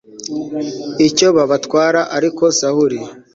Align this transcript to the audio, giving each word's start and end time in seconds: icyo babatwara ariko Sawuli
icyo 1.07 1.27
babatwara 1.35 2.01
ariko 2.17 2.43
Sawuli 2.59 2.99